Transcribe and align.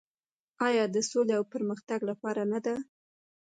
آیا 0.67 0.83
د 0.93 0.97
سولې 1.09 1.33
او 1.37 1.43
پرمختګ 1.53 1.99
لپاره 2.09 2.41
نه 2.51 2.59
ده؟ 2.65 2.75